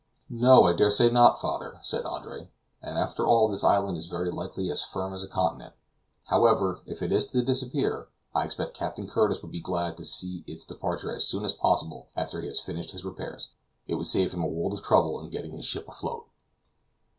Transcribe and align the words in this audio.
"No, 0.31 0.63
I 0.63 0.73
dare 0.73 0.89
say 0.89 1.11
not, 1.11 1.39
father," 1.39 1.79
said 1.83 2.05
Andre, 2.05 2.49
"and 2.81 2.97
after 2.97 3.23
all 3.23 3.47
this 3.47 3.63
island 3.63 3.99
is 3.99 4.07
very 4.07 4.31
likely 4.31 4.71
as 4.71 4.81
firm 4.81 5.13
as 5.13 5.21
a 5.21 5.27
continent. 5.27 5.75
However, 6.23 6.81
if 6.87 7.03
it 7.03 7.11
is 7.11 7.27
to 7.27 7.43
disappear, 7.43 8.07
I 8.33 8.45
expect 8.45 8.73
Captain 8.73 9.05
Curtis 9.07 9.43
would 9.43 9.51
be 9.51 9.59
glad 9.61 9.97
to 9.97 10.03
see 10.03 10.37
it 10.37 10.39
take 10.47 10.55
its 10.55 10.65
departure 10.65 11.11
as 11.11 11.27
soon 11.27 11.45
as 11.45 11.53
possible 11.53 12.07
after 12.15 12.41
he 12.41 12.47
has 12.47 12.59
finished 12.59 12.89
his 12.93 13.05
repairs; 13.05 13.51
it 13.85 13.93
would 13.93 14.07
save 14.07 14.33
him 14.33 14.41
a 14.41 14.47
world 14.47 14.73
of 14.73 14.81
trouble 14.81 15.19
in 15.19 15.29
getting 15.29 15.51
his 15.55 15.65
ship 15.67 15.87
afloat." 15.87 16.25